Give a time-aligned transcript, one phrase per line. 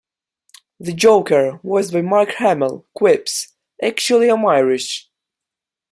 [0.79, 3.53] The Joker, voiced by Mark Hamill, quips,
[3.83, 5.07] Actually I'm Irish.